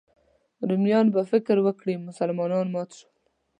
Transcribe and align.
رومیان 0.67 1.05
به 1.13 1.21
فکر 1.31 1.55
وکړي 1.65 1.93
مسلمانان 2.07 2.65
مات 2.73 2.89
شول. 2.97 3.13